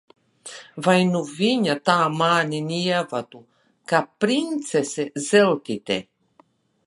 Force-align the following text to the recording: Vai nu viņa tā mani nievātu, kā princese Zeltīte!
Vai 0.85 0.95
nu 1.09 1.19
viņa 1.33 1.75
tā 1.89 1.97
mani 2.21 2.63
nievātu, 2.71 3.43
kā 3.91 4.01
princese 4.25 5.05
Zeltīte! 5.29 5.99